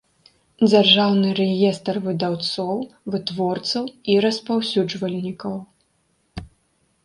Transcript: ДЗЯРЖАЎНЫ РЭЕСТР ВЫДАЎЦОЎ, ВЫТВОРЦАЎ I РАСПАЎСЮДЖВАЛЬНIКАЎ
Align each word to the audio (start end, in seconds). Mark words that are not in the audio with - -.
ДЗЯРЖАЎНЫ 0.69 1.31
РЭЕСТР 1.39 1.99
ВЫДАЎЦОЎ, 2.05 2.73
ВЫТВОРЦАЎ 3.11 3.85
I 4.15 4.19
РАСПАЎСЮДЖВАЛЬНIКАЎ 4.25 5.59